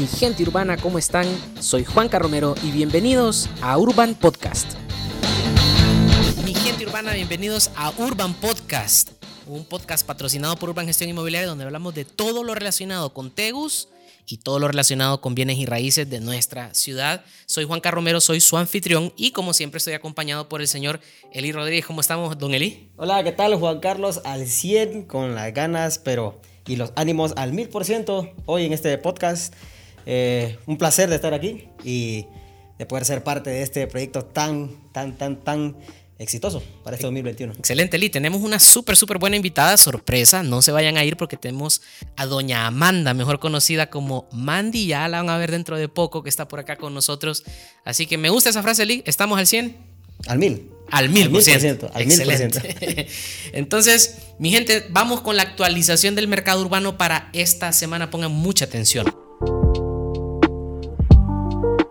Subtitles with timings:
[0.00, 1.26] mi gente urbana, ¿cómo están?
[1.60, 4.66] Soy Juan Carromero y bienvenidos a Urban Podcast.
[6.42, 9.10] Mi gente urbana, bienvenidos a Urban Podcast,
[9.46, 13.90] un podcast patrocinado por Urban Gestión Inmobiliaria donde hablamos de todo lo relacionado con Tegus
[14.24, 17.22] y todo lo relacionado con bienes y raíces de nuestra ciudad.
[17.44, 21.00] Soy Juan Carromero, soy su anfitrión y como siempre estoy acompañado por el señor
[21.34, 21.84] Eli Rodríguez.
[21.84, 22.88] ¿Cómo estamos, don Eli?
[22.96, 24.22] Hola, ¿qué tal Juan Carlos?
[24.24, 29.52] Al 100 con las ganas, pero y los ánimos al 1000% hoy en este podcast.
[30.06, 32.26] Eh, un placer de estar aquí y
[32.78, 35.76] de poder ser parte de este proyecto tan, tan, tan, tan
[36.20, 37.54] exitoso para este 2021.
[37.58, 38.10] Excelente, Lee.
[38.10, 40.42] Tenemos una súper, súper buena invitada, sorpresa.
[40.42, 41.82] No se vayan a ir porque tenemos
[42.16, 44.86] a doña Amanda, mejor conocida como Mandy.
[44.86, 47.44] Ya la van a ver dentro de poco, que está por acá con nosotros.
[47.84, 49.02] Así que me gusta esa frase, Lee.
[49.06, 49.76] ¿Estamos al 100?
[50.26, 50.70] Al 1000.
[50.90, 51.90] Al mil por ciento.
[51.94, 52.60] Al mil por ciento.
[53.52, 58.10] Entonces, mi gente, vamos con la actualización del mercado urbano para esta semana.
[58.10, 59.19] Pongan mucha atención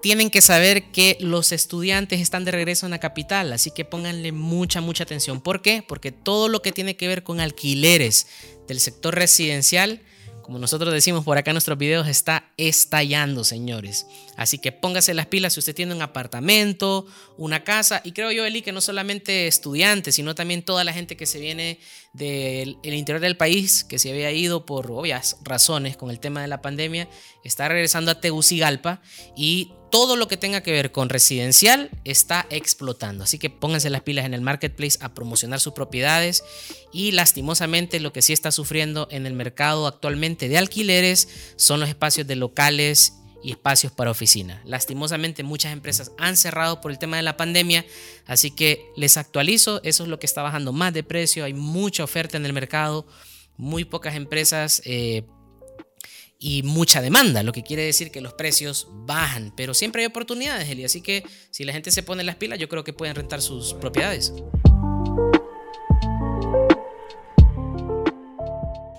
[0.02, 4.32] tienen que saber que los estudiantes están de regreso en la capital, así que pónganle
[4.32, 5.42] mucha, mucha atención.
[5.42, 5.84] ¿Por qué?
[5.88, 8.28] Porque todo lo que tiene que ver con alquileres
[8.68, 10.02] del sector residencial,
[10.42, 14.08] como nosotros decimos por acá en nuestros videos, está estallando, señores.
[14.36, 17.06] Así que póngase las pilas si usted tiene un apartamento,
[17.38, 21.16] una casa, y creo yo, Eli, que no solamente estudiantes, sino también toda la gente
[21.16, 21.80] que se viene
[22.14, 26.48] del interior del país, que se había ido por obvias razones con el tema de
[26.48, 27.08] la pandemia,
[27.44, 29.04] está regresando a Tegucigalpa
[29.38, 33.24] y todo lo que tenga que ver con residencial está explotando.
[33.24, 36.44] Así que pónganse las pilas en el marketplace a promocionar sus propiedades
[36.92, 41.90] y lastimosamente lo que sí está sufriendo en el mercado actualmente de alquileres son los
[41.90, 44.62] espacios de locales y espacios para oficina.
[44.66, 47.86] Lastimosamente muchas empresas han cerrado por el tema de la pandemia,
[48.26, 52.04] así que les actualizo, eso es lo que está bajando más de precio, hay mucha
[52.04, 53.08] oferta en el mercado,
[53.56, 55.24] muy pocas empresas eh,
[56.42, 60.70] y mucha demanda, lo que quiere decir que los precios bajan, pero siempre hay oportunidades,
[60.70, 63.42] Eli, así que si la gente se pone las pilas, yo creo que pueden rentar
[63.42, 64.34] sus propiedades.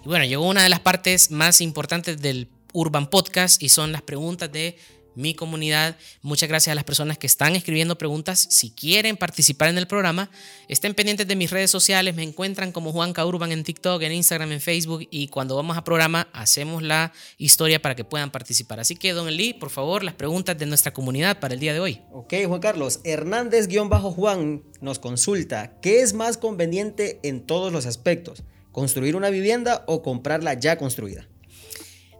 [0.03, 4.03] Y bueno, llegó una de las partes más importantes del Urban Podcast y son las
[4.03, 4.77] preguntas de
[5.21, 5.97] mi comunidad.
[6.23, 8.47] Muchas gracias a las personas que están escribiendo preguntas.
[8.51, 10.31] Si quieren participar en el programa,
[10.69, 12.15] estén pendientes de mis redes sociales.
[12.15, 15.07] Me encuentran como Juanca Urban en TikTok, en Instagram, en Facebook.
[15.11, 18.81] Y cuando vamos a programa, hacemos la historia para que puedan participar.
[18.81, 21.81] Así que, don Eli, por favor, las preguntas de nuestra comunidad para el día de
[21.81, 22.01] hoy.
[22.13, 23.01] Ok, Juan Carlos.
[23.05, 28.43] Hernández-Juan nos consulta: ¿qué es más conveniente en todos los aspectos?
[28.73, 31.29] ¿Construir una vivienda o comprarla ya construida?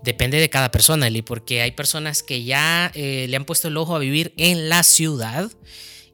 [0.03, 3.77] Depende de cada persona, Eli, porque hay personas que ya eh, le han puesto el
[3.77, 5.51] ojo a vivir en la ciudad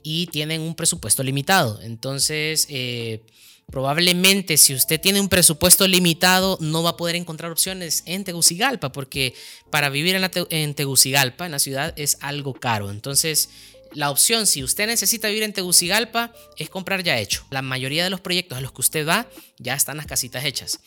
[0.03, 1.81] y tienen un presupuesto limitado.
[1.83, 3.23] Entonces, eh,
[3.71, 8.91] probablemente si usted tiene un presupuesto limitado, no va a poder encontrar opciones en Tegucigalpa,
[8.91, 9.35] porque
[9.71, 12.91] para vivir en, en Tegucigalpa, en la ciudad, es algo caro.
[12.91, 13.51] Entonces,
[13.93, 17.47] la opción, si usted necesita vivir en Tegucigalpa, es comprar ya hecho.
[17.51, 20.81] La mayoría de los proyectos a los que usted va ya están las casitas hechas.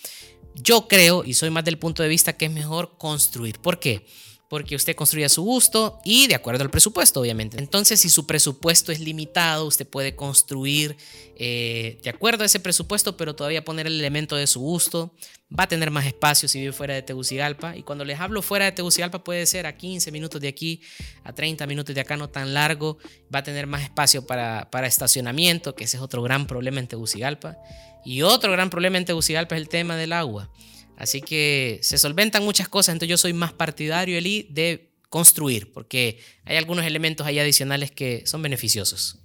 [0.55, 3.59] Yo creo, y soy más del punto de vista, que es mejor construir.
[3.59, 4.05] ¿Por qué?
[4.49, 7.59] Porque usted construye a su gusto y de acuerdo al presupuesto, obviamente.
[7.59, 10.97] Entonces, si su presupuesto es limitado, usted puede construir
[11.35, 15.13] eh, de acuerdo a ese presupuesto, pero todavía poner el elemento de su gusto.
[15.57, 17.77] Va a tener más espacio si vive fuera de Tegucigalpa.
[17.77, 20.81] Y cuando les hablo fuera de Tegucigalpa, puede ser a 15 minutos de aquí,
[21.23, 22.97] a 30 minutos de acá, no tan largo.
[23.33, 26.87] Va a tener más espacio para, para estacionamiento, que ese es otro gran problema en
[26.87, 27.57] Tegucigalpa.
[28.05, 30.49] Y otro gran problema en Tegucigalpa es el tema del agua.
[30.97, 36.19] Así que se solventan muchas cosas, entonces yo soy más partidario, Eli, de construir, porque
[36.45, 39.17] hay algunos elementos ahí adicionales que son beneficiosos.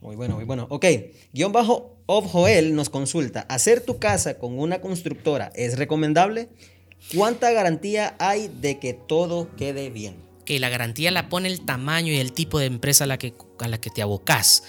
[0.00, 0.66] Muy bueno, muy bueno.
[0.70, 0.86] Ok,
[1.32, 6.48] guion bajo of Joel nos consulta, ¿hacer tu casa con una constructora es recomendable?
[7.14, 10.16] ¿Cuánta garantía hay de que todo quede bien?
[10.44, 13.34] Que la garantía la pone el tamaño y el tipo de empresa a la que,
[13.58, 14.62] a la que te abocas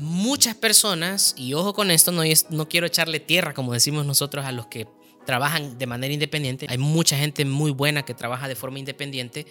[0.00, 4.52] muchas personas, y ojo con esto, no, no quiero echarle tierra, como decimos nosotros, a
[4.52, 4.86] los que
[5.24, 6.66] trabajan de manera independiente.
[6.68, 9.46] Hay mucha gente muy buena que trabaja de forma independiente.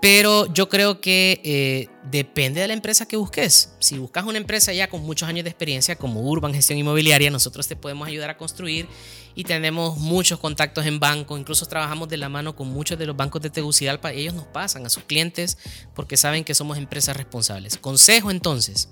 [0.00, 3.72] Pero yo creo que eh, depende de la empresa que busques.
[3.78, 7.66] Si buscas una empresa ya con muchos años de experiencia, como Urban Gestión Inmobiliaria, nosotros
[7.66, 8.86] te podemos ayudar a construir
[9.34, 11.38] y tenemos muchos contactos en banco.
[11.38, 14.12] Incluso trabajamos de la mano con muchos de los bancos de Tegucigalpa.
[14.12, 15.56] Ellos nos pasan a sus clientes
[15.94, 17.78] porque saben que somos empresas responsables.
[17.78, 18.90] Consejo entonces,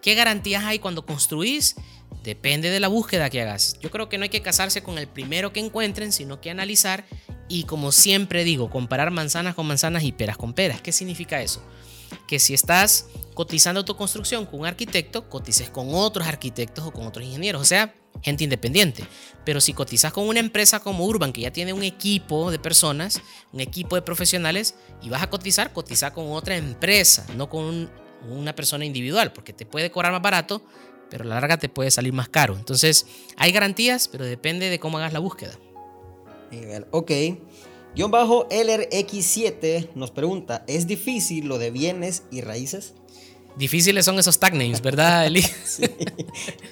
[0.00, 1.76] ¿qué garantías hay cuando construís?
[2.26, 3.78] Depende de la búsqueda que hagas.
[3.80, 7.04] Yo creo que no hay que casarse con el primero que encuentren, sino que analizar
[7.48, 10.80] y como siempre digo, comparar manzanas con manzanas y peras con peras.
[10.80, 11.62] ¿Qué significa eso?
[12.26, 17.06] Que si estás cotizando tu construcción con un arquitecto, cotices con otros arquitectos o con
[17.06, 17.62] otros ingenieros.
[17.62, 17.94] O sea,
[18.24, 19.04] gente independiente.
[19.44, 23.22] Pero si cotizas con una empresa como Urban, que ya tiene un equipo de personas,
[23.52, 27.88] un equipo de profesionales, y vas a cotizar, cotiza con otra empresa, no con
[28.28, 30.66] una persona individual, porque te puede cobrar más barato,
[31.10, 32.56] pero a la larga te puede salir más caro.
[32.56, 33.06] Entonces,
[33.36, 35.58] hay garantías, pero depende de cómo hagas la búsqueda.
[36.90, 37.10] Ok.
[37.94, 42.94] Guión bajo LRX7 nos pregunta, ¿es difícil lo de bienes y raíces?
[43.56, 45.40] Difíciles son esos tag names, ¿verdad, Eli?
[45.42, 45.84] sí,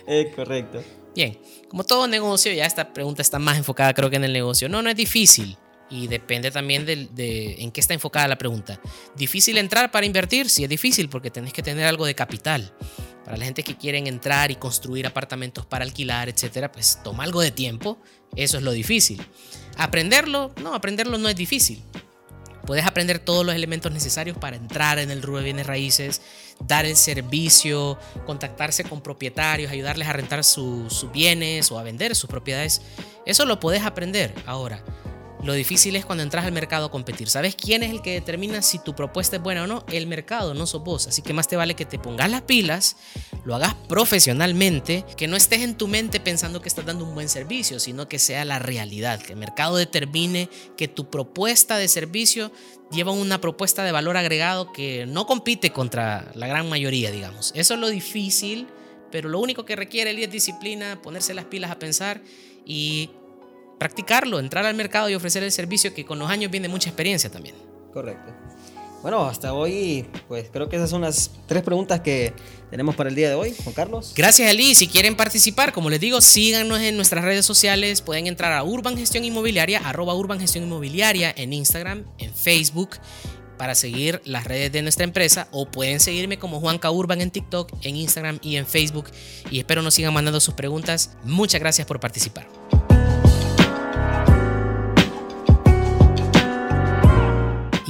[0.06, 0.82] es correcto.
[1.14, 1.38] Bien,
[1.68, 4.68] como todo negocio, ya esta pregunta está más enfocada creo que en el negocio.
[4.68, 5.56] No, no es difícil.
[5.90, 8.80] Y depende también de, de, en qué está enfocada la pregunta.
[9.16, 10.50] ¿Difícil entrar para invertir?
[10.50, 12.74] Sí, es difícil porque tenés que tener algo de capital.
[13.24, 17.40] Para la gente que quieren entrar y construir apartamentos para alquilar, etcétera, pues toma algo
[17.40, 17.98] de tiempo.
[18.36, 19.24] Eso es lo difícil.
[19.76, 20.52] ¿Aprenderlo?
[20.62, 21.82] No, aprenderlo no es difícil.
[22.66, 26.22] Puedes aprender todos los elementos necesarios para entrar en el rubro de bienes raíces,
[26.60, 32.30] dar el servicio, contactarse con propietarios, ayudarles a rentar sus bienes o a vender sus
[32.30, 32.80] propiedades.
[33.26, 34.34] Eso lo puedes aprender.
[34.46, 34.82] Ahora,
[35.44, 37.28] lo difícil es cuando entras al mercado a competir.
[37.28, 39.84] ¿Sabes quién es el que determina si tu propuesta es buena o no?
[39.92, 41.06] El mercado, no sos vos.
[41.06, 42.96] Así que más te vale que te pongas las pilas,
[43.44, 47.28] lo hagas profesionalmente, que no estés en tu mente pensando que estás dando un buen
[47.28, 50.48] servicio, sino que sea la realidad, que el mercado determine
[50.78, 52.50] que tu propuesta de servicio
[52.90, 57.52] lleva una propuesta de valor agregado que no compite contra la gran mayoría, digamos.
[57.54, 58.66] Eso es lo difícil,
[59.10, 62.22] pero lo único que requiere es disciplina, ponerse las pilas a pensar
[62.64, 63.10] y
[63.78, 67.30] practicarlo, entrar al mercado y ofrecer el servicio que con los años viene mucha experiencia
[67.30, 67.54] también.
[67.92, 68.32] Correcto.
[69.04, 72.32] Bueno, hasta hoy, pues creo que esas son las tres preguntas que
[72.70, 74.14] tenemos para el día de hoy, Juan Carlos.
[74.16, 74.74] Gracias, Eli.
[74.74, 78.00] Si quieren participar, como les digo, síganos en nuestras redes sociales.
[78.00, 82.96] Pueden entrar a Urban Gestión Inmobiliaria, arroba Urban Gestión Inmobiliaria en Instagram, en Facebook,
[83.58, 85.48] para seguir las redes de nuestra empresa.
[85.50, 89.10] O pueden seguirme como Juanca Urban en TikTok, en Instagram y en Facebook.
[89.50, 91.10] Y espero nos sigan mandando sus preguntas.
[91.24, 92.48] Muchas gracias por participar.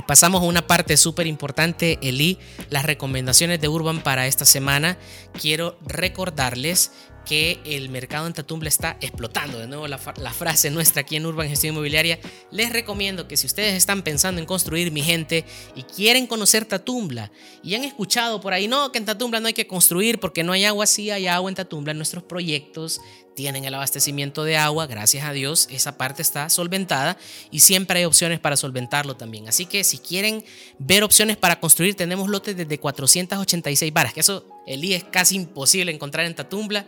[0.06, 2.38] Pasamos a una parte súper importante, Eli,
[2.70, 4.98] las recomendaciones de Urban para esta semana.
[5.40, 6.90] Quiero recordarles
[7.24, 9.58] que el mercado en Tatumbla está explotando.
[9.58, 12.18] De nuevo, la, la, frase nuestra aquí en Urban Gestión Inmobiliaria.
[12.50, 17.30] Les recomiendo que si ustedes están pensando en construir, mi gente, y quieren conocer Tatumbla,
[17.62, 20.52] y han escuchado por ahí, no, que en Tatumbla no hay que construir porque no
[20.52, 21.94] hay agua, sí hay agua en Tatumbla.
[21.94, 23.00] Nuestros proyectos
[23.34, 27.16] tienen el abastecimiento de agua, gracias a Dios, esa parte está solventada
[27.50, 29.48] y siempre hay opciones para solventarlo también.
[29.48, 30.44] Así que si quieren
[30.78, 35.36] ver opciones para construir, tenemos lotes desde 486 varas, que eso el I es casi
[35.36, 36.86] imposible encontrar en Tatumbla.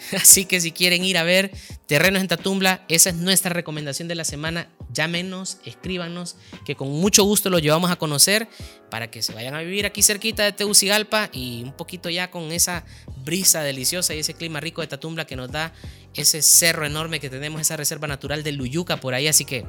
[0.16, 1.50] Así que si quieren ir a ver
[1.86, 4.68] terrenos en Tatumbla, esa es nuestra recomendación de la semana.
[4.92, 8.48] Llámenos, escríbanos, que con mucho gusto los llevamos a conocer
[8.90, 12.50] para que se vayan a vivir aquí cerquita de Tegucigalpa y un poquito ya con
[12.52, 12.84] esa
[13.24, 15.72] brisa deliciosa y ese clima rico de Tatumbla que nos da
[16.14, 19.28] ese cerro enorme que tenemos, esa reserva natural de Luyuca por ahí.
[19.28, 19.64] Así que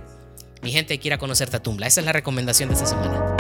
[0.64, 1.88] mi gente quiera conocer Tatumbla.
[1.88, 3.36] Esa es la recomendación de esta semana.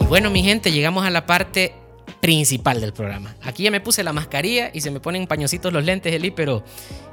[0.00, 1.74] Y bueno, mi gente, llegamos a la parte
[2.20, 3.36] principal del programa.
[3.42, 6.64] Aquí ya me puse la mascarilla y se me ponen pañositos los lentes, Eli, pero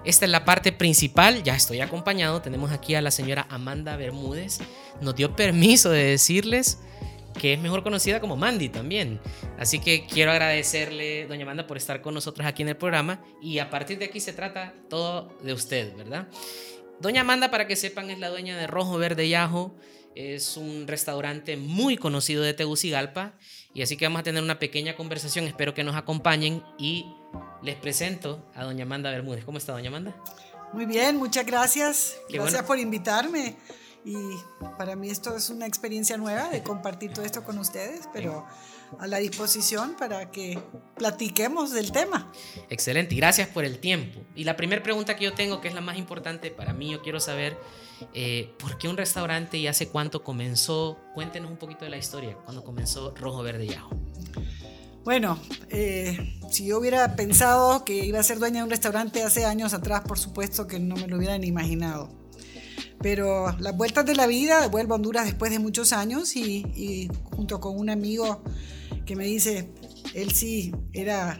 [0.03, 1.43] esta es la parte principal.
[1.43, 2.41] Ya estoy acompañado.
[2.41, 4.59] Tenemos aquí a la señora Amanda Bermúdez.
[5.01, 6.79] Nos dio permiso de decirles
[7.39, 9.19] que es mejor conocida como Mandy también.
[9.59, 13.21] Así que quiero agradecerle, doña Amanda, por estar con nosotros aquí en el programa.
[13.41, 16.27] Y a partir de aquí se trata todo de usted, ¿verdad?
[16.99, 19.75] Doña Amanda, para que sepan, es la dueña de Rojo Verde y Ajo.
[20.15, 23.33] Es un restaurante muy conocido de Tegucigalpa
[23.73, 27.05] y así que vamos a tener una pequeña conversación, espero que nos acompañen y
[27.61, 29.43] les presento a doña Amanda Bermúdez.
[29.43, 30.15] ¿Cómo está doña Amanda?
[30.71, 32.15] Muy bien, muchas gracias.
[32.29, 33.57] gracias por invitarme.
[34.05, 34.15] Y
[34.77, 38.45] para mí esto es una experiencia nueva de compartir todo esto con ustedes, pero
[38.99, 40.59] a la disposición para que
[40.95, 42.31] platiquemos del tema.
[42.69, 44.21] Excelente, y gracias por el tiempo.
[44.35, 47.01] Y la primera pregunta que yo tengo, que es la más importante para mí, yo
[47.01, 47.57] quiero saber
[48.13, 50.97] eh, ¿Por qué un restaurante y hace cuánto comenzó?
[51.13, 53.95] Cuéntenos un poquito de la historia, cuando comenzó Rojo Verde y Ajo.
[55.03, 59.45] Bueno, eh, si yo hubiera pensado que iba a ser dueña de un restaurante hace
[59.45, 62.09] años atrás, por supuesto que no me lo hubiera ni imaginado.
[63.01, 67.59] Pero las vueltas de la vida, vuelvo a Honduras después de muchos años y, junto
[67.59, 68.41] con un amigo
[69.05, 69.69] que me dice,
[70.15, 71.39] él sí era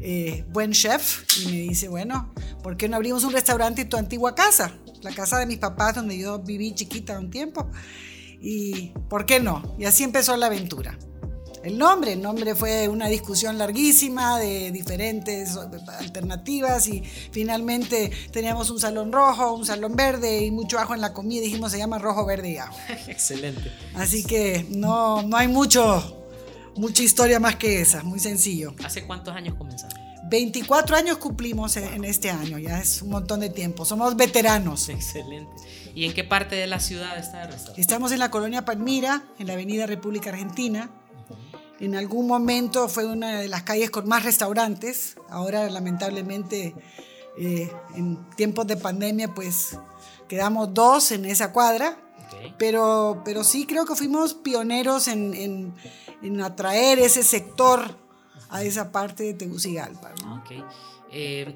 [0.00, 2.32] eh, buen chef y me dice, bueno,
[2.64, 4.72] ¿por qué no abrimos un restaurante en tu antigua casa?
[5.02, 7.70] La casa de mis papás donde yo viví chiquita un tiempo.
[8.40, 9.76] Y ¿por qué no?
[9.78, 10.98] Y así empezó la aventura.
[11.62, 18.80] El nombre, el nombre fue una discusión larguísima de diferentes alternativas y finalmente teníamos un
[18.80, 21.42] salón rojo, un salón verde y mucho ajo en la comida.
[21.42, 22.76] Dijimos se llama rojo, verde y ajo.
[23.06, 23.70] Excelente.
[23.94, 26.24] Así que no, no hay mucho,
[26.74, 28.74] mucha historia más que esa, muy sencillo.
[28.84, 30.11] ¿Hace cuántos años comenzaron?
[30.24, 33.84] 24 años cumplimos en este año, ya es un montón de tiempo.
[33.84, 34.88] Somos veteranos.
[34.88, 35.50] Excelente.
[35.94, 37.80] ¿Y en qué parte de la ciudad está el restaurante?
[37.80, 40.90] Estamos en la colonia Palmira, en la avenida República Argentina.
[41.80, 45.16] En algún momento fue una de las calles con más restaurantes.
[45.28, 46.74] Ahora, lamentablemente,
[47.38, 49.76] eh, en tiempos de pandemia, pues
[50.28, 51.98] quedamos dos en esa cuadra.
[52.56, 55.74] Pero, pero sí creo que fuimos pioneros en,
[56.22, 57.98] en, atraer ese sector
[58.52, 60.12] a esa parte de Tegucigalpa.
[60.42, 60.62] Okay.
[61.10, 61.54] Eh,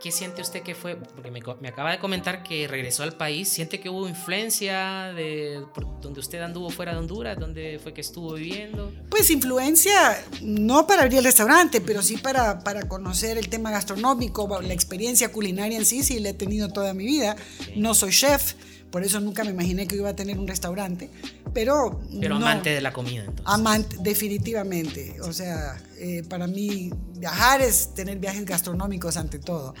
[0.00, 0.94] ¿Qué siente usted que fue?
[0.94, 3.48] Porque me, acaba de comentar que regresó al país.
[3.48, 5.64] ¿Siente que hubo influencia de
[6.00, 7.36] donde usted anduvo fuera de Honduras?
[7.36, 8.92] ¿Dónde fue que estuvo viviendo?
[9.10, 14.60] Pues influencia, no para abrir el restaurante, pero sí para, para conocer el tema gastronómico,
[14.62, 17.34] la experiencia culinaria en sí, sí la he tenido toda mi vida.
[17.74, 18.54] No soy chef,
[18.90, 21.10] por eso nunca me imaginé que iba a tener un restaurante.
[21.52, 22.00] Pero.
[22.20, 23.46] Pero amante de la comida, entonces.
[23.46, 25.16] Amante, definitivamente.
[25.22, 29.74] O sea, eh, para mí, viajar es tener viajes gastronómicos ante todo.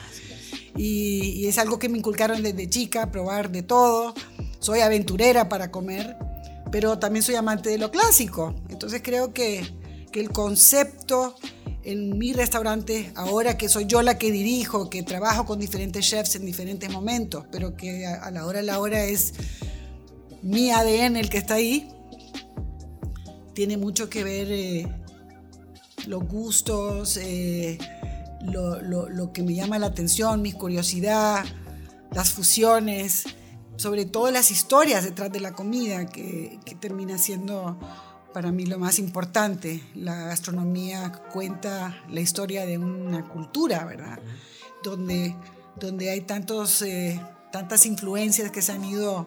[0.76, 4.14] Y, y, es algo que me inculcaron desde chica, probar de todo.
[4.60, 6.16] Soy aventurera para comer,
[6.70, 8.54] pero también soy amante de lo clásico.
[8.68, 9.66] Entonces creo que,
[10.12, 11.34] que el concepto
[11.88, 16.36] en mi restaurante, ahora que soy yo la que dirijo, que trabajo con diferentes chefs
[16.36, 19.32] en diferentes momentos, pero que a, la hora de la hora es
[20.42, 21.88] mi ADN el que está ahí,
[23.54, 24.86] tiene mucho que ver eh,
[26.06, 27.78] los gustos, eh,
[28.42, 31.42] lo, que me llama la atención, mi curiosidad,
[32.12, 33.24] las fusiones,
[33.76, 37.78] sobre todo las historias detrás de la comida, que, que termina siendo
[38.38, 39.82] para mí lo más importante.
[39.96, 44.20] La gastronomía cuenta la historia de una cultura, ¿verdad?
[44.84, 45.34] Donde,
[45.74, 49.26] donde hay tantos, eh, tantas influencias que se han ido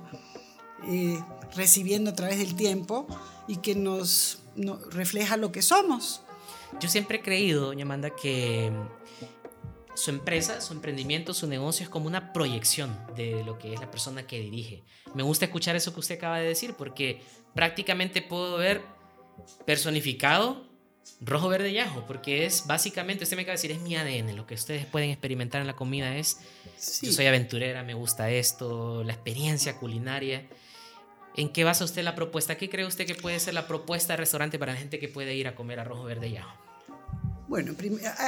[0.88, 1.22] eh,
[1.58, 3.06] recibiendo a través del tiempo
[3.50, 4.44] y que nos,
[4.91, 6.22] refleja lo que somos.
[6.80, 8.72] Yo siempre he creído, doña Amanda, que
[9.94, 13.91] su empresa, su emprendimiento, su negocio es como una proyección de lo que es la
[13.91, 14.86] persona que dirige.
[15.13, 17.22] Me gusta escuchar eso que usted acaba de decir porque
[17.53, 19.00] prácticamente puedo ver
[19.65, 20.71] personificado
[21.19, 24.36] rojo, verde y ajo, porque es básicamente, usted me acaba de decir, es mi ADN,
[24.36, 26.39] lo que ustedes pueden experimentar en la comida es,
[27.01, 30.48] yo soy aventurera, me gusta esto, la experiencia culinaria.
[31.36, 32.57] ¿En qué basa usted la propuesta?
[32.57, 35.36] ¿Qué cree usted que puede ser la propuesta de restaurante para la gente que puede
[35.36, 36.51] ir a comer a rojo, verde y ajo?
[37.48, 37.75] Bueno,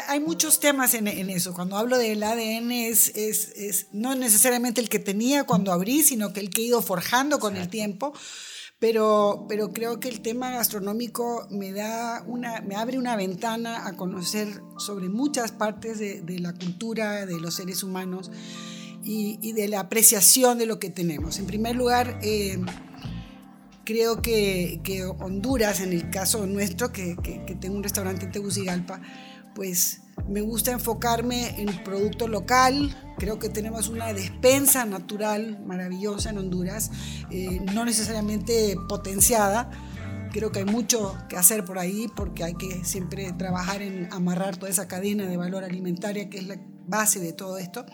[0.10, 1.54] hay muchos temas en, eso.
[1.54, 6.42] Cuando hablo del ADN es, es, no necesariamente el que tenía cuando abrí, sino que
[6.42, 8.14] el que he ido forjando con el tiempo
[8.84, 13.96] pero, pero creo que el tema gastronómico me, da una, me abre una ventana a
[13.96, 18.30] conocer sobre muchas partes de, la cultura, de los seres humanos
[19.02, 21.40] y, y, de la apreciación de lo que tenemos.
[21.40, 22.60] En primer lugar, eh,
[23.86, 28.34] creo que, que, Honduras, en el caso nuestro, que, que, que tengo un restaurante en
[28.34, 29.02] Tegucigalpa,
[29.56, 32.96] pues me gusta enfocarme en producto local.
[33.18, 36.92] Creo que tenemos una despensa natural maravillosa en Honduras,
[37.30, 39.70] eh, no necesariamente potenciada.
[40.32, 44.58] Creo que hay mucho que hacer por ahí porque hay que siempre trabajar en amarrar
[44.58, 47.86] toda esa cadena de valor alimentaria que es la base de todo esto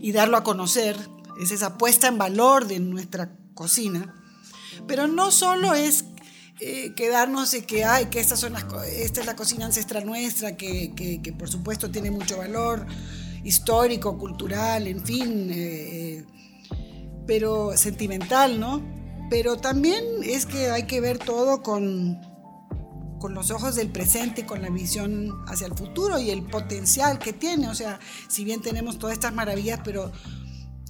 [0.00, 0.96] y darlo a conocer.
[1.40, 4.14] Es esa puesta en valor de nuestra cocina.
[4.86, 6.04] Pero no solo es
[6.58, 10.56] eh, quedarnos de que, hay que estas son las, esta es la cocina ancestral nuestra,
[10.56, 12.86] que, que, por supuesto tiene mucho valor
[13.44, 16.24] histórico, cultural, en fin, eh,
[17.26, 18.82] pero sentimental, ¿no?
[19.28, 22.20] Pero también es que hay que ver todo con,
[23.18, 27.34] con los ojos del presente, con la visión hacia el futuro y el potencial que
[27.34, 27.68] tiene.
[27.68, 30.10] O sea, si bien tenemos todas estas maravillas, pero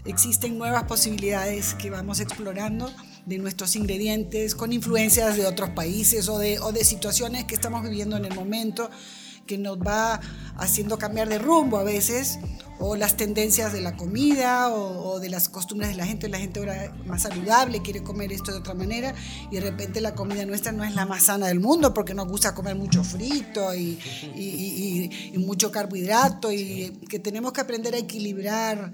[0.05, 2.89] existen nuevas posibilidades que vamos explorando
[3.27, 7.83] de nuestros ingredientes, con influencias de otros países o de, o de situaciones que estamos
[7.83, 8.89] viviendo en el momento,
[9.47, 10.21] que nos va
[10.57, 12.39] haciendo cambiar de rumbo a veces,
[12.79, 16.29] o las tendencias de la comida o, de las costumbres de la gente.
[16.29, 19.15] La gente ahora más saludable, quiere comer esto de otra manera,
[19.51, 22.29] y de repente la comida nuestra no es la más sana del mundo porque nos
[22.29, 23.99] gusta comer mucho frito y,
[24.35, 28.93] y, y mucho carbohidrato, y que tenemos que aprender a equilibrar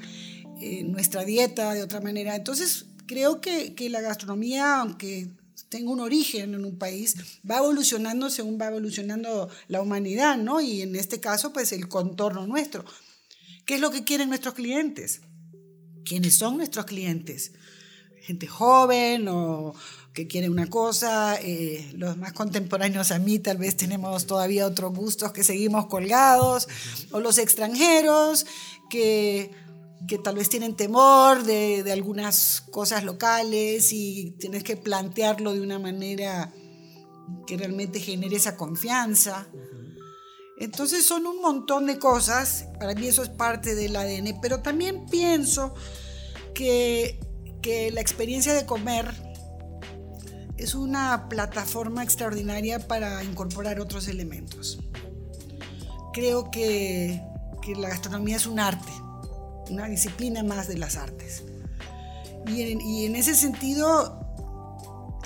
[0.60, 2.36] eh, nuestra dieta de otra manera.
[2.36, 5.28] Entonces, creo que, que la gastronomía, aunque
[5.68, 7.14] tenga un origen en un país,
[7.48, 10.62] va evolucionando según va evolucionando la humanidad, ¿no?
[10.62, 12.86] Y en este caso, pues el contorno nuestro.
[13.66, 15.20] ¿Qué es lo que quieren nuestros clientes?
[16.06, 17.52] ¿Quiénes son nuestros clientes?
[18.22, 19.74] Gente joven o
[20.14, 24.94] que quiere una cosa, eh, los más contemporáneos a mí tal vez tenemos todavía otros
[24.94, 26.68] gustos que seguimos colgados,
[27.10, 28.46] o los extranjeros
[28.90, 29.50] que
[30.08, 35.60] que tal vez tienen temor de, de, algunas cosas locales y tienes que plantearlo de
[35.60, 36.52] una manera
[37.46, 39.48] que realmente genere esa confianza.
[40.58, 45.06] Entonces son un montón de cosas, para mí eso es parte del ADN, pero también
[45.06, 45.74] pienso
[46.54, 47.18] que,
[47.60, 49.12] que la experiencia de comer
[50.56, 54.78] es una plataforma extraordinaria para incorporar otros elementos.
[56.12, 57.20] Creo que,
[57.62, 58.92] que la gastronomía es un arte,
[59.70, 61.44] una disciplina más de las artes.
[62.46, 64.20] Y en, y en ese sentido,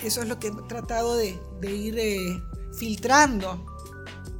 [0.05, 2.43] eso es lo que he tratado de, de ir eh,
[2.79, 3.65] filtrando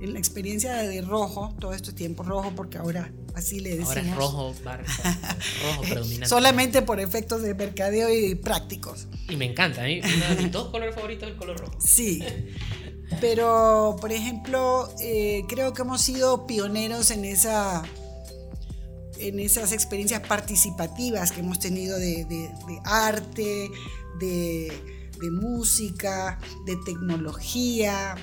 [0.01, 3.89] en la experiencia de rojo, todo este tiempo rojo, porque ahora así le decimos.
[3.91, 6.27] Ahora es rojo, rojo predominante.
[6.27, 9.07] Solamente por efectos de mercadeo y prácticos.
[9.29, 11.79] Y me encanta, uno de mis dos colores favoritos es el color rojo.
[11.81, 12.23] Sí.
[13.21, 17.83] Pero, por ejemplo, eh, creo que hemos sido pioneros en esa
[19.19, 22.51] en esas experiencias participativas que hemos tenido de,
[22.85, 23.71] arte,
[24.19, 24.73] de,
[25.21, 28.17] de música, de tecnología,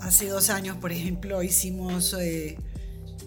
[0.00, 2.56] Hace dos años, por ejemplo, hicimos eh,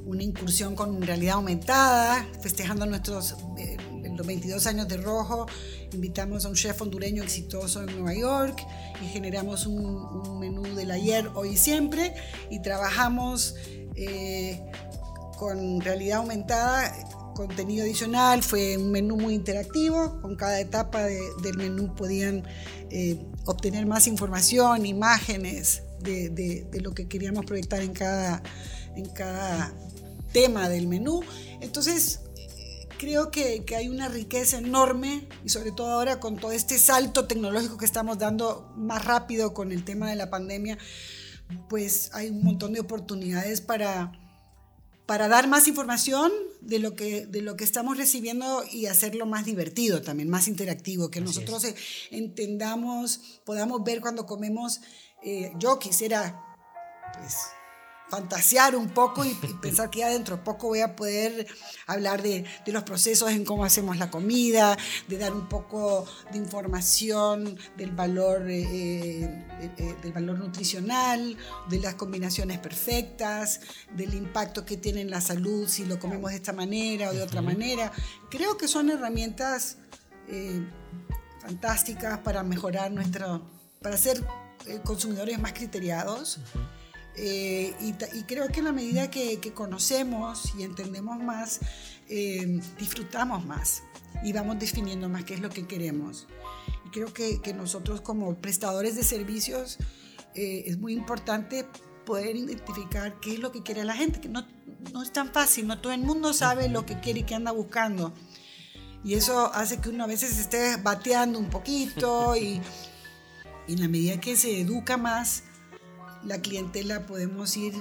[0.05, 3.77] una incursión con realidad aumentada, festejando nuestros eh,
[4.17, 5.45] los 22 años de Rojo.
[5.93, 8.65] Invitamos a un chef hondureño exitoso en Nueva York
[9.03, 12.15] y generamos un, un menú del ayer, hoy y siempre.
[12.49, 13.55] Y trabajamos
[13.95, 14.59] eh,
[15.43, 16.95] con realidad aumentada
[17.35, 22.45] contenido adicional, fue un menú muy interactivo, con cada etapa de, del menú podían
[22.89, 28.41] eh, obtener más información, imágenes de, de, de, lo que queríamos proyectar en cada,
[28.95, 29.73] en cada
[30.31, 31.21] tema del menú.
[31.59, 32.21] Entonces,
[32.97, 37.25] creo que, que, hay una riqueza enorme y sobre todo ahora con todo este salto
[37.25, 40.77] tecnológico que estamos dando más rápido con el tema de la pandemia,
[41.67, 44.22] pues hay un montón de oportunidades para
[45.05, 46.31] para dar más información
[46.61, 51.09] de lo que, de lo que estamos recibiendo y hacerlo más divertido también, más interactivo,
[51.09, 51.75] que Así nosotros es.
[52.11, 54.81] entendamos, podamos ver cuando comemos.
[55.23, 56.41] Eh, yo quisiera,
[57.19, 57.35] pues,
[58.13, 61.47] fantasear un poco y, y, pensar que ya dentro de poco voy a poder
[61.87, 64.77] hablar de, de, los procesos en cómo hacemos la comida,
[65.07, 71.35] de dar un poco de información del valor, eh, eh, del valor nutricional,
[71.69, 73.61] de las combinaciones perfectas,
[73.95, 77.23] del impacto que tiene en la salud si lo comemos de esta manera o de
[77.23, 77.91] otra manera.
[78.29, 79.77] Creo que son herramientas
[80.27, 80.61] eh,
[81.41, 83.41] fantásticas para mejorar nuestro,
[83.81, 84.23] para ser
[84.67, 86.37] eh, consumidores más criteriados.
[86.37, 86.82] Uh -huh
[87.15, 91.59] eh, y, y, creo que en la medida que, que conocemos y entendemos más,
[92.09, 93.83] eh, disfrutamos más
[94.23, 96.27] y vamos definiendo más qué es lo que queremos.
[96.85, 99.77] Y creo que, que nosotros como prestadores de servicios
[100.33, 101.67] eh, es muy importante
[102.05, 104.45] poder identificar qué es lo que quiere la gente, que no,
[104.91, 107.51] no es tan fácil, no todo el mundo sabe lo que quiere y qué anda
[107.51, 108.13] buscando.
[109.03, 112.61] Y eso hace que uno a veces esté bateando un poquito y,
[113.67, 115.43] y en la medida que se educa más,
[116.25, 117.73] la clientela podemos ir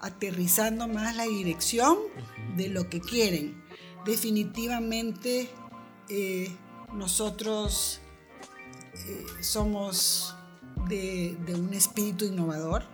[0.00, 1.98] aterrizando más la dirección
[2.56, 3.62] de lo que quieren.
[4.04, 5.50] Definitivamente
[6.08, 6.56] eh,
[6.92, 8.00] nosotros
[8.94, 10.34] eh, somos
[10.88, 12.84] de, de, un espíritu innovador.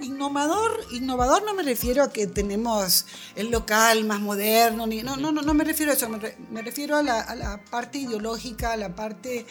[0.00, 5.32] Innovador, innovador no me refiero a que tenemos el local más moderno, ni, no, no,
[5.32, 7.98] no, no me refiero a eso, me, re, me refiero a la, a la parte
[7.98, 9.46] ideológica, a la parte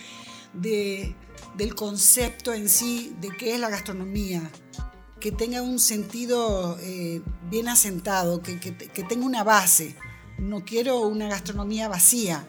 [0.54, 1.16] de,
[1.56, 4.50] del concepto en sí de qué es la gastronomía,
[5.20, 9.96] que tenga un sentido eh, bien asentado, que, que, que, tenga una base.
[10.38, 12.46] No quiero una gastronomía vacía,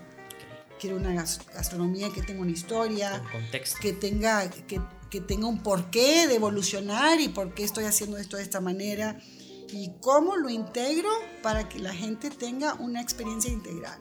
[0.81, 3.23] quiero una gastronomía que tenga una historia,
[3.81, 4.81] que tenga, que,
[5.11, 9.19] que tenga un porqué de evolucionar y por qué estoy haciendo esto de esta manera
[9.71, 11.11] y cómo lo integro
[11.43, 13.99] para que la gente tenga una experiencia integral.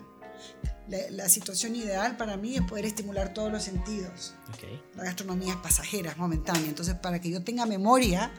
[0.87, 4.33] La, la, situación ideal para mí es poder estimular todos los sentidos.
[4.55, 4.81] Okay.
[4.95, 6.67] La gastronomía es pasajera, es momentánea.
[6.67, 8.31] Entonces, para que yo tenga memoria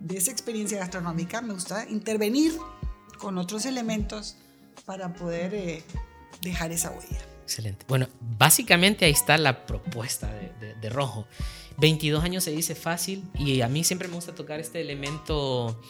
[0.00, 2.52] de esa experiencia gastronómica, me gusta intervenir
[3.18, 4.36] con otros elementos
[4.84, 5.82] para poder eh,
[6.42, 7.20] dejar esa huella.
[7.44, 7.84] Excelente.
[7.88, 11.26] Bueno, básicamente ahí está la propuesta de, de, de, Rojo.
[11.78, 15.80] 22 años se dice fácil y a mí siempre me gusta tocar este elemento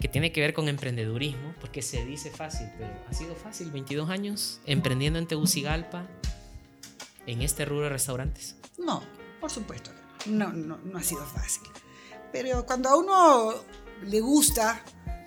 [0.00, 4.10] que tiene que ver con emprendedurismo, porque se dice fácil, pero ha sido fácil, 22
[4.10, 6.06] años emprendiendo en Tegucigalpa,
[7.26, 8.56] en este rubro de restaurantes.
[8.78, 9.02] No,
[9.40, 9.90] por supuesto.
[10.26, 11.62] No, no, no ha sido fácil.
[12.32, 13.54] Pero cuando a uno
[14.04, 14.82] le gusta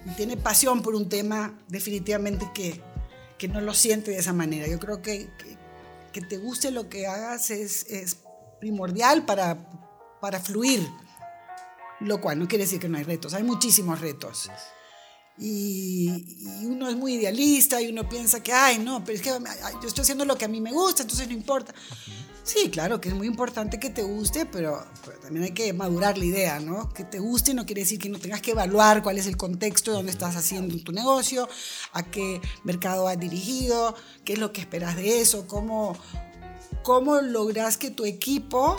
[0.05, 2.81] y tiene pasión por un tema, definitivamente que,
[3.37, 4.67] que no lo siente de esa manera.
[4.67, 5.57] Yo creo que, que,
[6.13, 8.17] que te guste lo que hagas es, es
[8.59, 9.57] primordial para,
[10.21, 10.87] para fluir
[12.01, 14.49] lo cual no quiere decir que no hay retos, hay muchísimos retos.
[15.37, 16.09] Y,
[16.61, 19.87] y, uno es muy idealista y uno piensa que, ay, no, pero es que yo
[19.87, 21.73] estoy haciendo lo que a mí me gusta, entonces no importa.
[22.43, 24.83] Sí, claro, que es muy importante que te guste, pero,
[25.21, 26.89] también hay que madurar la idea, ¿no?
[26.89, 29.91] Que te guste no quiere decir que no tengas que evaluar cuál es el contexto
[29.91, 31.47] de dónde estás haciendo tu negocio,
[31.93, 35.95] a qué mercado has dirigido, qué es lo que esperas de eso, cómo,
[36.83, 38.75] cómo logras que tu equipo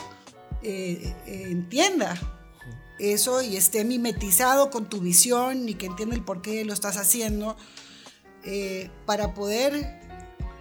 [0.62, 2.39] eh, eh, entienda
[3.00, 6.96] eso y esté mimetizado con tu visión y que entienda el por qué lo estás
[6.96, 7.56] haciendo
[8.44, 10.00] eh, para poder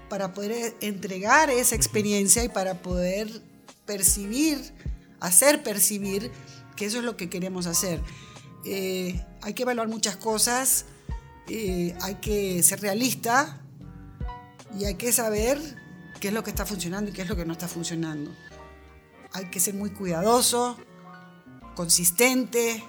[0.10, 3.30] para poder entregar esa experiencia y para poder
[3.86, 4.60] percibir,
[5.20, 6.32] hacer percibir
[6.76, 8.02] que eso es lo que queremos hacer.
[8.66, 10.86] Eh, hay que evaluar muchas cosas,
[11.48, 13.62] eh, hay que ser realista
[14.78, 15.60] y hay que saber
[16.20, 18.32] qué es lo que está funcionando y qué es lo que no está funcionando.
[19.32, 20.78] Hay que ser muy cuidadoso,
[21.80, 22.84] consistente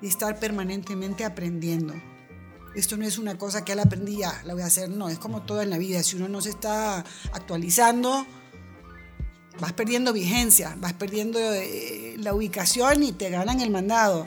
[0.00, 1.92] y estar permanentemente aprendiendo.
[2.74, 4.88] Esto no es una cosa que la aprendí ya, la voy a hacer.
[4.88, 6.02] No, es como todo en la vida.
[6.02, 8.26] Si uno no se está actualizando,
[9.60, 14.24] vas perdiendo vigencia, vas perdiendo eh, la ubicación y te ganan el mandado.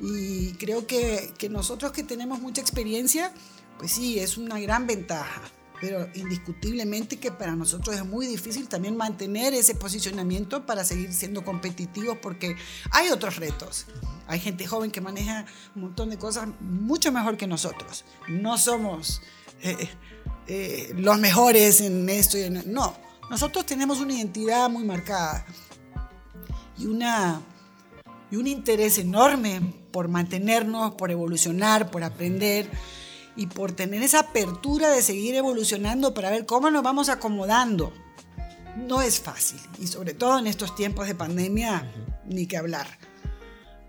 [0.00, 3.34] Y creo que, que nosotros que tenemos mucha experiencia,
[3.78, 5.42] pues sí, es una gran ventaja
[5.84, 11.44] pero indiscutiblemente que para nosotros es muy difícil también mantener ese posicionamiento para seguir siendo
[11.44, 12.56] competitivos porque
[12.90, 13.84] hay otros retos.
[14.26, 15.44] Hay gente joven que maneja
[15.76, 18.06] un montón de cosas mucho mejor que nosotros.
[18.28, 19.20] No somos
[19.60, 19.90] eh,
[20.46, 22.38] eh, los mejores en esto.
[22.38, 22.72] Y en...
[22.72, 22.96] No,
[23.28, 25.44] nosotros tenemos una identidad muy marcada
[26.78, 27.42] y, una,
[28.30, 29.60] y un interés enorme
[29.92, 32.70] por mantenernos, por evolucionar, por aprender
[33.36, 37.92] y por tener esa apertura de seguir evolucionando para ver cómo nos vamos acomodando.
[38.76, 41.90] No es fácil y sobre todo en estos tiempos de pandemia,
[42.26, 42.86] ni que hablar.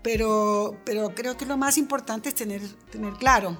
[0.02, 3.58] Pero, pero creo que lo más importante es tener, tener claro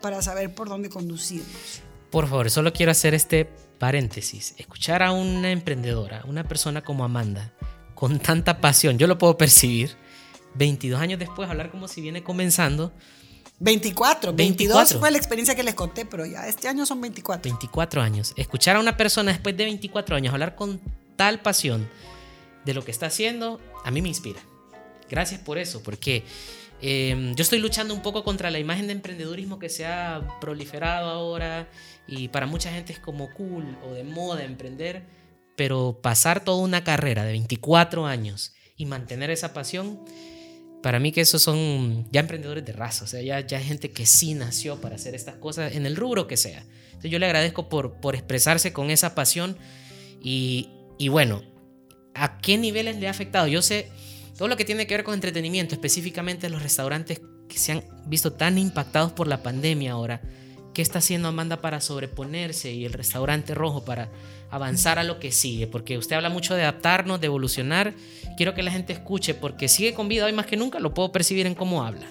[0.00, 1.82] para saber por dónde conducirnos.
[2.10, 4.54] Por favor, solo quiero hacer este paréntesis.
[4.56, 7.52] Escuchar a una emprendedora, una persona como Amanda,
[7.94, 9.96] con tanta pasión, yo lo puedo percibir,
[10.54, 12.92] 22 años después, hablar como si viene comenzando,
[13.64, 17.50] 24, 22 fue la experiencia que les conté, pero ya este año son 24.
[17.50, 18.34] 24 años.
[18.36, 20.82] Escuchar a una persona después de 24 años hablar con
[21.16, 21.88] tal pasión
[22.66, 24.40] de lo que está haciendo, a mí me inspira.
[25.08, 26.24] Gracias por eso, porque
[26.82, 31.08] em, yo estoy luchando un poco contra la imagen de emprendedurismo que se ha proliferado
[31.08, 31.66] ahora
[32.06, 35.04] y para mucha gente es como cool o de moda emprender,
[35.56, 40.00] pero pasar toda una carrera de 24 años y mantener esa pasión
[40.84, 44.04] para mí que esos son ya emprendedores de raza, o sea, ya, ya gente que
[44.04, 46.62] sí nació para hacer estas cosas en el rubro que sea.
[46.88, 49.56] Entonces yo le agradezco por, por expresarse con esa pasión
[50.22, 50.68] y,
[50.98, 51.42] y bueno,
[52.12, 53.46] ¿a qué niveles le ha afectado?
[53.46, 53.88] Yo sé
[54.36, 58.34] todo lo que tiene que ver con entretenimiento, específicamente los restaurantes que se han visto
[58.34, 60.20] tan impactados por la pandemia ahora.
[60.74, 64.10] ¿Qué está haciendo Amanda para sobreponerse y el restaurante rojo para
[64.50, 65.68] avanzar a lo que sigue?
[65.68, 67.94] Porque usted habla mucho de adaptarnos, de evolucionar.
[68.36, 71.12] Quiero que la gente escuche porque sigue con vida hoy más que nunca, lo puedo
[71.12, 72.08] percibir en cómo habla.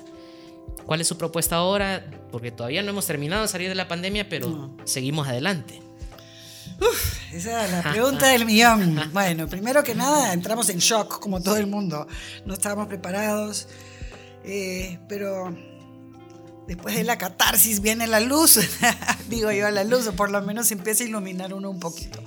[0.85, 2.05] ¿Cuál es su propuesta ahora?
[2.31, 5.81] Porque todavía no hemos terminado de salir de la pandemia, pero seguimos adelante.
[6.79, 9.09] Uf, esa es la pregunta del millón.
[9.11, 12.07] Bueno, primero que nada, entramos en shock, como todo el mundo.
[12.45, 13.67] No estábamos preparados,
[14.45, 15.53] eh, pero
[16.67, 18.59] después de la catarsis viene la luz,
[19.29, 22.23] digo yo a la luz, o por lo menos empieza a iluminar uno un poquito.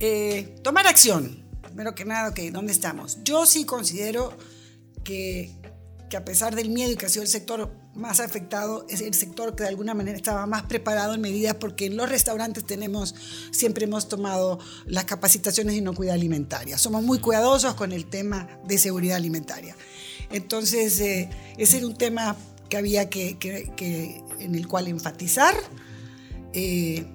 [0.00, 3.18] Eh, tomar acción, primero que nada, ok, ¿dónde estamos?
[3.24, 4.36] Yo sí considero
[5.04, 5.50] que,
[6.08, 9.12] que a pesar del miedo y que ha sido el sector más afectado, es el
[9.14, 13.14] sector que de alguna manera estaba más preparado en medidas porque en los restaurantes tenemos,
[13.50, 16.78] siempre hemos tomado las capacitaciones de inocuidad alimentaria.
[16.78, 19.76] Somos muy cuidadosos con el tema de seguridad alimentaria.
[20.30, 22.36] Entonces, eh, ese era un tema
[22.68, 25.54] que había que, en el cual enfatizar,
[26.52, 27.06] eh,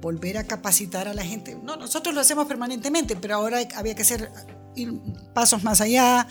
[0.00, 1.56] volver a capacitar a la gente.
[1.62, 4.30] No, nosotros lo hacemos permanentemente, pero ahora había que hacer
[4.74, 4.92] ir
[5.34, 6.28] pasos más allá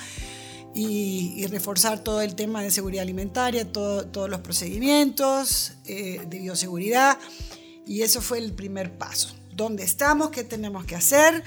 [0.73, 7.17] y, reforzar todo el tema de seguridad alimentaria, todos los procedimientos eh, de bioseguridad.
[7.87, 9.35] Y eso fue el primer paso.
[9.53, 10.31] ¿Dónde estamos?
[10.31, 11.43] ¿Qué tenemos que hacer?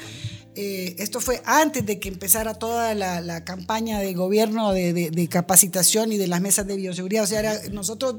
[0.60, 6.16] Eh, esto fue antes de que empezara toda la, campaña de gobierno de, capacitación y
[6.16, 7.22] de las mesas de bioseguridad.
[7.22, 8.16] O sea, nosotros,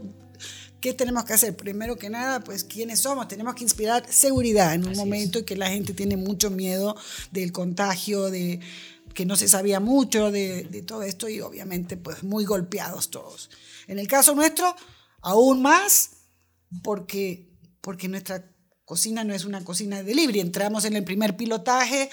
[0.80, 1.58] ¿qué tenemos que hacer?
[1.58, 3.28] Primero que nada, pues, ¿quiénes somos?
[3.28, 6.95] Tenemos que inspirar seguridad en un momento en que la gente tiene mucho miedo
[7.32, 8.62] del contagio, de
[9.13, 13.49] que no se sabía mucho de, de todo esto y obviamente, pues, muy golpeados todos.
[13.86, 14.73] En el caso nuestro,
[15.21, 16.12] aún más,
[16.84, 17.49] porque,
[17.82, 18.49] porque nuestra
[18.89, 20.39] cocina no es una cocina de delivery.
[20.39, 22.10] Entramos en el primer pilotaje,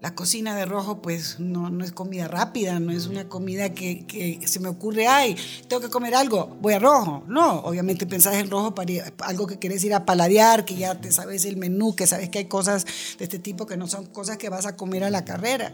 [0.00, 4.04] la cocina de rojo pues no, no es comida rápida, no es una comida que,
[4.04, 5.36] que, se me ocurre, ay,
[5.68, 7.22] tengo que comer algo, voy a rojo.
[7.28, 11.12] No, obviamente pensás en rojo para algo que quieres ir a paladear, que ya te
[11.12, 12.84] sabes el menú, que sabes que hay cosas
[13.16, 15.72] de este tipo que no son cosas que vas a comer a la carrera.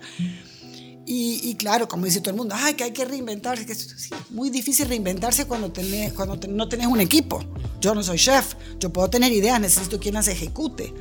[1.04, 3.66] Y, claro, como dice todo el mundo, ay, que hay que reinventarse.
[3.66, 7.42] Que es muy difícil reinventarse cuando, tenés, cuando no tenés un equipo.
[7.80, 10.94] Yo no soy chef, yo puedo tener ideas, necesito quien las ejecute.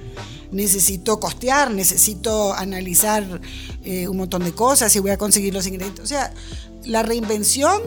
[0.51, 3.41] Necesito costear, necesito analizar
[3.83, 6.03] eh, un montón de cosas y voy a conseguir los ingredientes.
[6.03, 6.33] O sea,
[6.85, 7.81] la reinvención,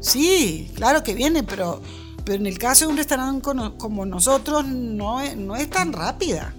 [0.00, 1.82] sí, claro que viene, pero,
[2.24, 6.54] pero en el caso de un restaurante como, nosotros no es, no es tan rápida.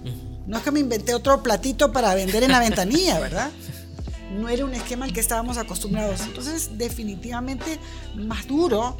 [0.46, 3.50] No es que me inventé otro platito para vender en la ventanilla, ¿verdad?
[4.32, 6.20] no era un esquema al que estábamos acostumbrados.
[6.22, 7.78] Entonces, definitivamente
[8.14, 8.96] más duro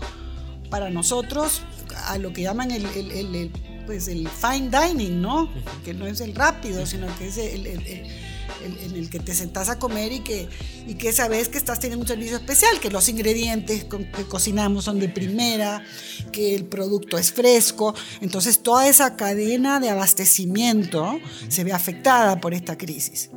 [0.71, 1.63] para nosotros
[2.07, 3.51] a lo que llaman el, el,
[3.87, 5.49] pues el fine dining, ¿no?
[5.85, 9.79] Que no es el rápido, sino que es el, en el que te sentás a
[9.79, 10.49] comer y que,
[10.87, 14.99] y que sabes que estás teniendo un servicio especial, que los ingredientes que cocinamos son
[14.99, 15.85] de primera,
[16.33, 17.95] que el producto es fresco.
[18.21, 23.31] Entonces toda esa cadena de abastecimiento se ve afectada por esta crisis.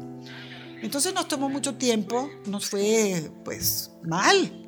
[0.81, 4.65] Entonces nos tomó mucho tiempo, nos fue pues mal.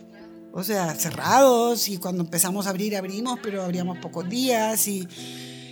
[0.53, 5.07] O sea, cerrados y cuando empezamos a abrir, abrimos, pero abríamos pocos días y,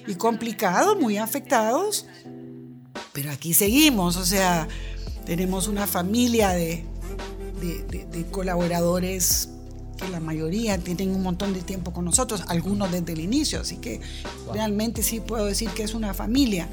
[0.08, 2.06] y complicados, muy afectados.
[3.12, 4.68] Pero aquí seguimos, o sea,
[5.26, 6.86] tenemos una familia de,
[7.60, 9.50] de, de, colaboradores
[9.98, 13.78] que la mayoría tienen un montón de tiempo con nosotros, algunos desde el inicio, así
[13.78, 14.00] que
[14.54, 16.70] realmente sí puedo decir que es una familia.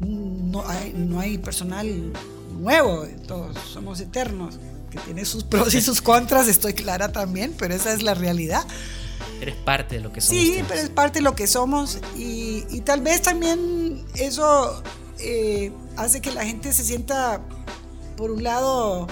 [0.00, 2.12] No hay, no hay personal
[2.54, 4.58] nuevo, todos somos eternos,
[4.90, 8.64] que tiene sus pros y sus contras, estoy clara también, pero esa es la realidad.
[9.40, 10.42] Eres parte de lo que somos.
[10.42, 14.82] Sí, pero es parte de lo que somos y, y tal vez también eso
[15.18, 17.40] eh, hace que la gente se sienta,
[18.16, 19.06] por un lado,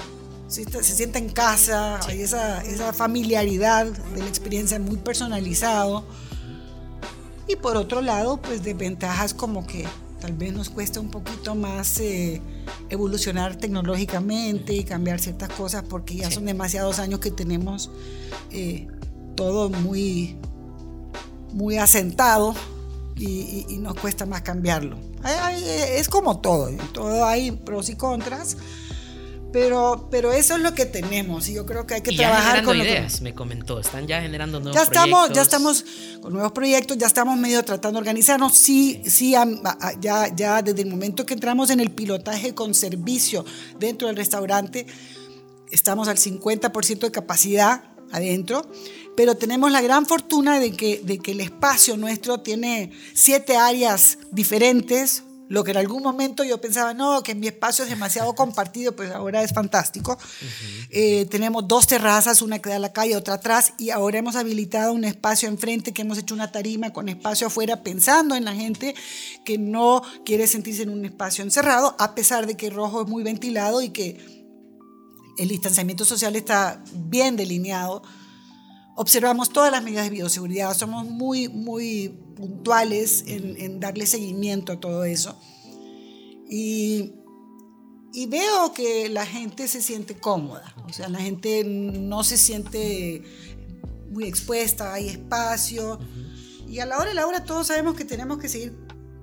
[0.49, 6.05] se, se sienta en casa, hay esa, esa familiaridad de la experiencia muy personalizado.
[7.49, 9.87] Y por otro lado, pues desventajas como que
[10.23, 12.41] tal vez nos cuesta un poquito más eh,
[12.91, 17.91] evolucionar tecnológicamente y cambiar ciertas cosas porque ya son demasiados años que tenemos
[18.53, 18.87] eh,
[19.35, 20.37] todo muy,
[21.53, 22.55] muy asentado
[23.17, 24.97] y, nos cuesta más cambiarlo.
[25.97, 28.57] es como todo, todo hay pros y contras.
[29.53, 32.77] Pero, pero eso es lo que tenemos y yo creo que hay que trabajar con
[32.77, 35.37] ideas, me comentó, están ya generando nuevos ya estamos, proyectos.
[35.37, 35.85] Ya estamos
[36.23, 38.57] con nuevos proyectos, ya estamos medio tratando de organizarnos.
[38.57, 39.35] Sí, sí,
[40.01, 43.45] ya, ya desde el momento que entramos en el pilotaje con servicio
[43.79, 44.87] dentro del restaurante,
[45.71, 48.71] estamos al 50% de capacidad adentro,
[49.17, 54.19] pero tenemos la gran fortuna de que, de que el espacio nuestro tiene siete áreas
[54.31, 58.97] diferentes, lo que en algún momento yo pensaba, no, que mi espacio es demasiado compartido,
[58.97, 60.19] pues ahora es fantástico.
[60.91, 64.37] Eh, tenemos dos terrazas, una que da a la calle, otra atrás, y ahora hemos
[64.37, 68.55] habilitado un espacio enfrente que hemos hecho una tarima con espacio afuera, pensando en la
[68.55, 68.95] gente
[69.45, 73.23] que no quiere sentirse en un espacio encerrado, a pesar de que Rojo es muy
[73.23, 74.43] ventilado y que
[75.39, 78.03] el distanciamiento social está bien delineado
[78.97, 85.05] observamos todas las medidas de bioseguridad, somos muy, muy puntuales en, darle seguimiento a todo
[85.05, 85.39] eso.
[86.49, 87.13] Y,
[88.13, 93.23] y, veo que la gente se siente cómoda, o sea, la gente no se siente
[94.11, 95.99] muy expuesta, hay espacio.
[96.69, 98.77] Y a la hora de la hora todos sabemos que tenemos que seguir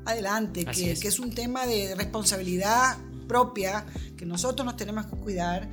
[0.06, 1.00] adelante, que es.
[1.00, 3.86] que es un tema de responsabilidad propia,
[4.18, 5.70] que nosotros nos tenemos que cuidar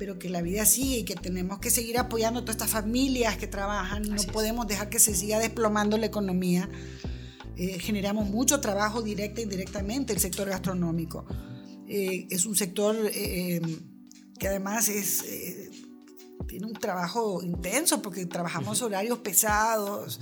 [0.00, 3.36] pero que la vida sigue y que tenemos que seguir apoyando a todas estas familias
[3.36, 4.02] que trabajan.
[4.02, 6.70] no podemos dejar que se siga desplomando la economía.
[7.58, 11.26] Eh, generamos mucho trabajo directa e indirectamente el sector gastronómico.
[11.86, 13.60] Eh, es un sector eh,
[14.38, 15.22] que además es,
[16.48, 20.18] tiene un trabajo intenso porque trabajamos horarios pesados,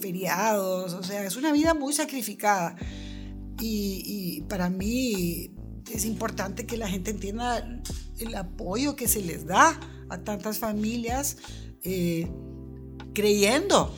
[0.00, 2.74] feriados, o sea, es una vida muy sacrificada.
[3.60, 5.50] Y, y para mí
[5.92, 7.82] es importante que la gente entienda
[8.18, 11.36] el apoyo que se les da a tantas familias
[11.82, 12.30] eh,
[13.12, 13.94] creyendo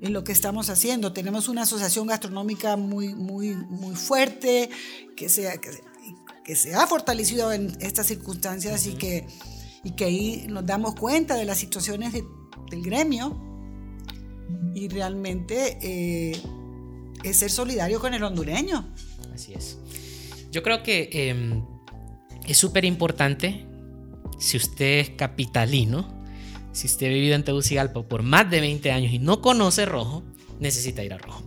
[0.00, 1.12] en lo que estamos haciendo.
[1.12, 4.68] Tenemos una asociación gastronómica muy, muy, muy fuerte
[5.16, 5.60] que se,
[6.44, 9.26] que, se ha fortalecido en estas circunstancias y, que,
[9.82, 13.40] y que ahí nos damos cuenta de las situaciones del gremio
[14.74, 16.42] y realmente eh,
[17.22, 18.92] es ser solidario con el hondureño.
[19.32, 19.78] Así es.
[20.50, 21.64] Yo creo que em,
[22.46, 23.64] es súper importante
[24.38, 26.22] si usted es capitalino,
[26.72, 30.22] si usted ha vivido en Tegucigalpa por más de 20 años y no conoce Rojo,
[30.60, 31.42] necesita ir a Rojo.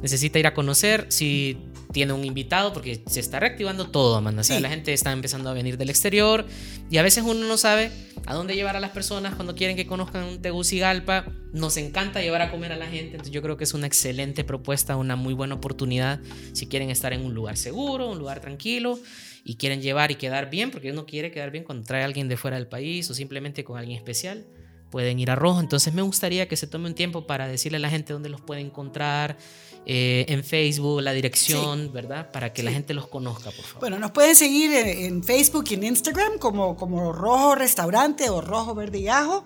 [0.00, 1.58] necesita ir a conocer, si
[1.92, 4.42] tiene un invitado, porque se está reactivando todo, Amanda.
[4.42, 4.62] O sea, Sí.
[4.62, 6.46] la gente está empezando a venir del exterior
[6.88, 7.90] y a veces uno no sabe
[8.28, 11.24] a dónde llevar a las personas cuando quieren que conozcan Tegucigalpa.
[11.54, 14.44] Nos encanta llevar a comer a la gente, entonces yo creo que es una excelente
[14.44, 16.20] propuesta, una muy buena oportunidad
[16.52, 19.00] si quieren estar en un lugar seguro, un lugar tranquilo
[19.44, 22.28] y quieren llevar y quedar bien, porque uno quiere quedar bien cuando trae a alguien
[22.28, 24.44] de fuera del país o simplemente con alguien especial.
[24.90, 27.80] Pueden ir a Rojo, entonces me gustaría que se tome un tiempo para decirle a
[27.80, 29.38] la gente dónde los puede encontrar
[29.86, 32.30] eh, en Facebook, la dirección, ¿verdad?
[32.30, 33.80] Para que la gente los conozca, por favor.
[33.80, 38.40] Bueno, nos pueden seguir en, en Facebook y en Instagram como, como Rojo Restaurante o
[38.40, 39.44] Rojo Verde y Ajo.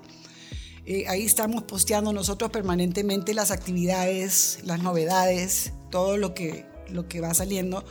[0.84, 7.20] Eh, ahí estamos posteando nosotros permanentemente las actividades, las novedades, todo lo que, lo que
[7.20, 7.84] va saliendo.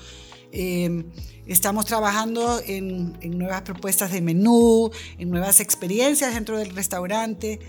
[0.52, 1.06] Eh,
[1.48, 7.60] estamos trabajando en, en nuevas propuestas de menú, en nuevas experiencias dentro del restaurante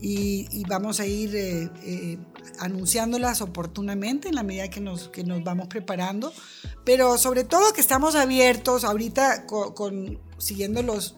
[0.00, 2.18] y, y vamos a ir eh, eh,
[2.58, 6.32] anunciándolas oportunamente en la medida que nos, que nos vamos preparando,
[6.84, 11.16] pero sobre todo que estamos abiertos ahorita con, con- siguiendo los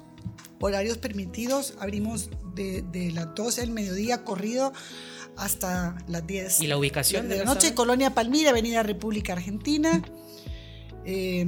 [0.61, 4.73] horarios permitidos, abrimos de, de las 12 del mediodía corrido
[5.37, 7.75] hasta las 10 ¿Y la ubicación de del la noche?
[7.75, 10.03] Colonia Palmira, Avenida República Argentina.
[11.05, 11.47] Eh,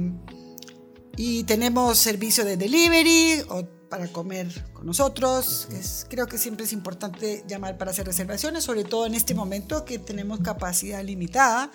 [1.17, 5.67] y tenemos servicio de delivery o para comer con nosotros.
[5.69, 9.83] Es, creo que siempre es importante llamar para hacer reservaciones, sobre todo en este momento
[9.83, 11.69] que tenemos capacidad limitada.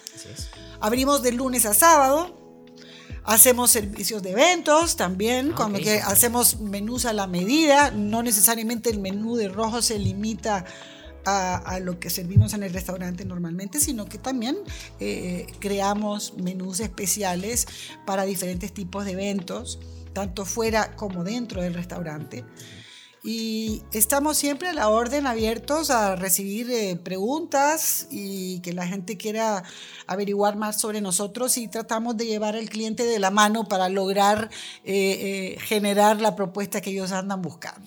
[0.81, 2.42] Abrimos de lunes a sábado.
[3.22, 7.90] Hacemos servicios de eventos también, Ah, cuando que hacemos menús a la medida.
[7.90, 10.64] No necesariamente el menú de rojo se limita
[11.26, 14.57] a, a lo que servimos en el restaurante normalmente, sino que también
[15.00, 17.66] eh, creamos menús especiales
[18.07, 19.81] para diferentes tipos de eventos,
[20.16, 22.42] tanto fuera como dentro del restaurante.
[23.22, 29.18] Y estamos siempre a la orden, abiertos a recibir eh, preguntas y que la gente
[29.18, 29.62] quiera
[30.07, 34.48] averiguar más sobre nosotros y tratamos de llevar al cliente de la mano para lograr
[34.85, 37.87] eh, eh, generar la propuesta que ellos andan buscando.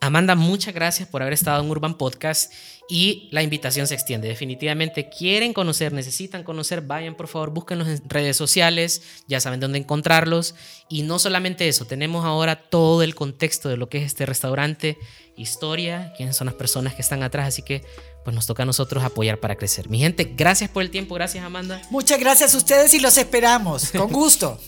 [0.00, 2.52] Amanda, muchas gracias por haber estado en Urban Podcast
[2.88, 4.28] y la invitación se extiende.
[4.28, 9.78] Definitivamente quieren conocer, necesitan conocer, vayan por favor, búsquenos en redes sociales, ya saben dónde
[9.78, 10.54] encontrarlos.
[10.88, 14.98] Y no solamente eso, tenemos ahora todo el contexto de lo que es este restaurante,
[15.36, 17.82] historia, quiénes son las personas que están atrás, así que
[18.24, 19.88] pues nos toca a nosotros apoyar para crecer.
[19.90, 21.82] Mi gente, gracias por el tiempo, gracias Amanda.
[21.90, 23.90] Muchas gracias a ustedes y los esperamos.
[23.90, 24.58] Con gusto.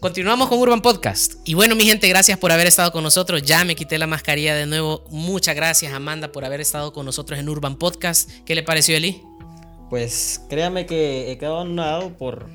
[0.00, 1.34] Continuamos con Urban Podcast.
[1.44, 3.42] Y bueno, mi gente, gracias por haber estado con nosotros.
[3.42, 5.04] Ya me quité la mascarilla de nuevo.
[5.10, 8.30] Muchas gracias, Amanda, por haber estado con nosotros en Urban Podcast.
[8.44, 9.22] ¿Qué le pareció, Eli?
[9.88, 12.50] Pues créame que he quedado anonadado por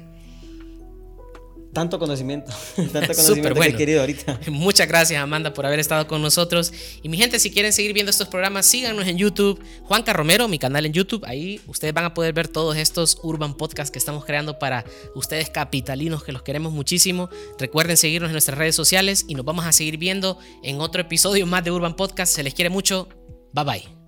[1.74, 3.76] tanto conocimiento, tanto conocimiento que bueno.
[3.76, 4.40] he querido ahorita.
[4.52, 6.74] Muchas gracias, Amanda, por haber estado con nosotros.
[7.02, 9.62] Y mi gente, si quieren seguir viendo estos programas, síganos en YouTube.
[9.84, 11.24] Juanca Romero, mi canal en YouTube.
[11.26, 15.50] Ahí ustedes van a poder ver todos estos Urban Podcasts que estamos creando para ustedes
[15.50, 17.30] capitalinos que los queremos muchísimo.
[17.60, 21.46] Recuerden seguirnos en nuestras redes sociales y nos vamos a seguir viendo en otro episodio
[21.46, 22.34] más de Urban Podcast.
[22.34, 23.08] Se les quiere mucho.
[23.54, 24.01] Bye bye.